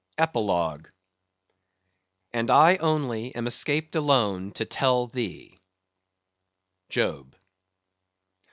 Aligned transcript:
Epilogue 0.17 0.87
"AND 2.33 2.49
I 2.49 2.77
ONLY 2.77 3.35
AM 3.35 3.45
ESCAPED 3.45 3.95
ALONE 3.97 4.51
TO 4.51 4.65
TELL 4.65 5.05
THEE" 5.05 5.59
Job. 6.89 7.35